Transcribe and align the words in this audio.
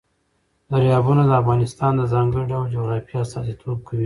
دریابونه 0.71 1.21
د 1.25 1.31
افغانستان 1.41 1.91
د 1.97 2.01
ځانګړي 2.13 2.45
ډول 2.51 2.65
جغرافیه 2.75 3.19
استازیتوب 3.23 3.77
کوي. 3.87 3.99